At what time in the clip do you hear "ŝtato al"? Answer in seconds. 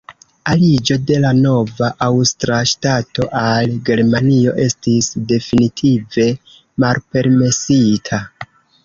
2.71-3.75